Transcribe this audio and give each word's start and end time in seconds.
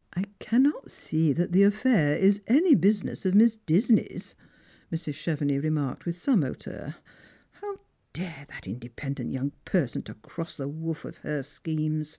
"I 0.16 0.24
cannot 0.40 0.90
see 0.90 1.32
that 1.34 1.52
the 1.52 1.62
affair 1.62 2.16
is 2.16 2.40
any 2.48 2.74
business 2.74 3.24
of 3.24 3.36
Miss 3.36 3.58
Disney's," 3.58 4.34
Mrs. 4.90 5.14
Chevenix 5.14 5.62
remarked 5.62 6.04
with 6.04 6.16
some 6.16 6.42
hauteur. 6.42 6.96
How 7.52 7.78
dared 8.12 8.48
that 8.48 8.66
independent 8.66 9.30
young 9.32 9.52
person 9.64 10.02
to 10.02 10.14
cross 10.14 10.56
the 10.56 10.66
woof 10.66 11.04
of 11.04 11.18
her 11.18 11.44
schemes 11.44 12.18